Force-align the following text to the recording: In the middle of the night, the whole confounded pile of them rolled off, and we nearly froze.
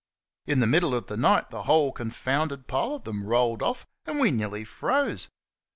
In 0.47 0.61
the 0.61 0.65
middle 0.65 0.95
of 0.95 1.05
the 1.05 1.15
night, 1.15 1.51
the 1.51 1.61
whole 1.65 1.91
confounded 1.91 2.65
pile 2.65 2.95
of 2.95 3.03
them 3.03 3.23
rolled 3.23 3.61
off, 3.61 3.85
and 4.07 4.19
we 4.19 4.31
nearly 4.31 4.63
froze. 4.63 5.29